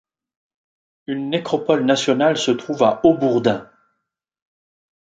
[1.05, 3.69] Une nécropole nationale se trouve à Haubourdin.